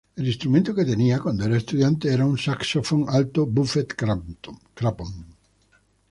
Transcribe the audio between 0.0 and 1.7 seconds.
El instrumento que tenía cuando era